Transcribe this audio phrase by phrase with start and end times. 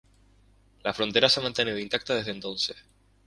[0.81, 2.75] La frontera se ha mantenido intacta desde entonces.